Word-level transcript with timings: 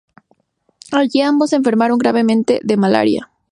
Allí 0.91 1.21
ambos 1.21 1.53
enfermaron 1.53 1.99
gravemente 1.99 2.59
de 2.63 2.75
malaria. 2.75 3.29